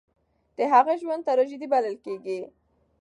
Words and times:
د 0.57 0.59
هغه 0.73 0.93
ژوند 1.01 1.25
تراژيدي 1.29 1.67
بلل 1.73 1.95
کېږي. 2.05 2.39